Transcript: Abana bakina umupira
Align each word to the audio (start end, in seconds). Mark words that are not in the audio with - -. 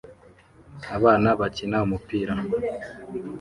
Abana 0.95 1.29
bakina 1.39 1.77
umupira 1.85 2.33